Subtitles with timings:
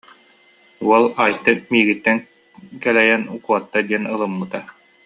[0.87, 2.17] Уол Айта миигиттэн
[2.83, 4.59] кэлэйэн, куотта диэн ылыммыта